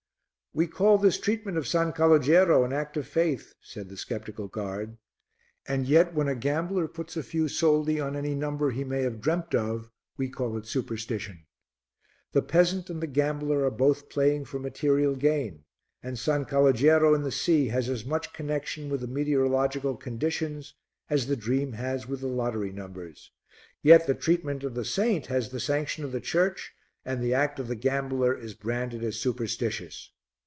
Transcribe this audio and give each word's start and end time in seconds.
"We 0.53 0.67
call 0.67 0.97
this 0.97 1.17
treatment 1.17 1.57
of 1.57 1.63
S. 1.63 1.93
Calogero 1.95 2.65
an 2.65 2.73
act 2.73 2.97
of 2.97 3.07
faith," 3.07 3.53
said 3.61 3.87
the 3.87 3.95
sceptical 3.95 4.49
guard, 4.49 4.97
"and 5.65 5.87
yet 5.87 6.13
when 6.13 6.27
a 6.27 6.35
gambler 6.35 6.89
puts 6.89 7.15
a 7.15 7.23
few 7.23 7.45
soldi 7.47 8.01
on 8.01 8.17
any 8.17 8.35
number 8.35 8.71
he 8.71 8.83
may 8.83 9.03
have 9.03 9.21
dreamt 9.21 9.55
of, 9.55 9.89
we 10.17 10.27
call 10.27 10.57
it 10.57 10.65
superstition. 10.67 11.45
The 12.33 12.41
peasant 12.41 12.89
and 12.89 13.01
the 13.01 13.07
gambler 13.07 13.63
are 13.63 13.71
both 13.71 14.09
playing 14.09 14.43
for 14.43 14.59
material 14.59 15.15
gain, 15.15 15.63
and 16.03 16.17
S. 16.17 16.25
Calogero 16.27 17.13
in 17.15 17.23
the 17.23 17.31
sea 17.31 17.69
has 17.69 17.87
as 17.87 18.03
much 18.03 18.33
connection 18.33 18.89
with 18.89 18.99
the 18.99 19.07
meteorological 19.07 19.95
conditions 19.95 20.73
as 21.09 21.27
the 21.27 21.37
dream 21.37 21.71
has 21.71 22.09
with 22.09 22.19
the 22.19 22.27
lottery 22.27 22.73
numbers; 22.73 23.31
yet 23.81 24.05
the 24.05 24.13
treatment 24.15 24.65
of 24.65 24.75
the 24.75 24.83
saint 24.83 25.27
has 25.27 25.47
the 25.51 25.61
sanction 25.61 26.03
of 26.03 26.11
the 26.11 26.19
Church 26.19 26.73
and 27.05 27.23
the 27.23 27.33
act 27.33 27.57
of 27.57 27.69
the 27.69 27.73
gambler 27.77 28.37
is 28.37 28.53
branded 28.53 29.01
as 29.01 29.15
superstitious. 29.15 30.11